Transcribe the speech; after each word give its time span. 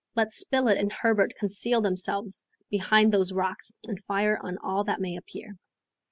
Let 0.15 0.31
Spilett 0.33 0.79
and 0.79 0.91
Herbert 0.91 1.35
conceal 1.37 1.81
themselves 1.81 2.43
behind 2.71 3.11
those 3.13 3.31
rocks 3.31 3.71
and 3.83 4.03
fire 4.05 4.39
on 4.41 4.57
all 4.57 4.83
that 4.85 4.99
may 4.99 5.15
appear." 5.15 5.59